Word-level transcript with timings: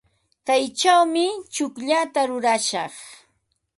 Kaychawmi 0.47 1.25
tsukllata 1.53 2.21
rurashaq. 2.29 2.93